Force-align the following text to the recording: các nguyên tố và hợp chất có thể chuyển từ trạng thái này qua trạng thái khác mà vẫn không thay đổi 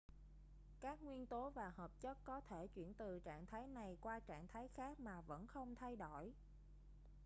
các 0.81 1.01
nguyên 1.03 1.25
tố 1.27 1.49
và 1.49 1.69
hợp 1.69 1.91
chất 2.01 2.17
có 2.25 2.41
thể 2.49 2.67
chuyển 2.67 2.93
từ 2.93 3.19
trạng 3.19 3.45
thái 3.45 3.67
này 3.67 3.97
qua 4.01 4.19
trạng 4.19 4.47
thái 4.47 4.67
khác 4.75 4.99
mà 4.99 5.21
vẫn 5.21 5.47
không 5.47 5.75
thay 5.75 5.95
đổi 5.95 6.33